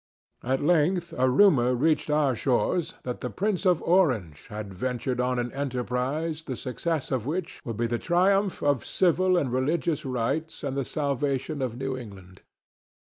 At 0.43 0.63
length 0.63 1.13
a 1.15 1.29
rumor 1.29 1.75
reached 1.75 2.09
our 2.09 2.35
shores 2.35 2.95
that 3.03 3.21
the 3.21 3.29
prince 3.29 3.67
of 3.67 3.83
Orange 3.83 4.47
had 4.47 4.73
ventured 4.73 5.21
on 5.21 5.37
an 5.37 5.51
enterprise 5.51 6.41
the 6.41 6.55
success 6.55 7.11
of 7.11 7.27
which 7.27 7.61
would 7.65 7.77
be 7.77 7.85
the 7.85 7.99
triumph 7.99 8.63
of 8.63 8.83
civil 8.83 9.37
and 9.37 9.53
religious 9.53 10.03
rights 10.03 10.63
and 10.63 10.75
the 10.75 10.85
salvation 10.85 11.61
of 11.61 11.77
New 11.77 11.95
England. 11.95 12.41